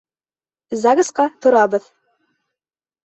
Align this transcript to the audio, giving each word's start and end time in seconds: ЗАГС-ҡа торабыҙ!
ЗАГС-ҡа 0.85 1.27
торабыҙ! 1.47 1.89